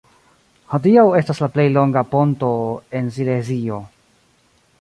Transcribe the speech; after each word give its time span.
Hodiaŭ 0.75 1.03
estas 1.19 1.43
la 1.43 1.49
plej 1.57 1.67
longa 1.75 2.05
ponto 2.15 2.51
en 3.01 3.15
Silezio. 3.19 3.79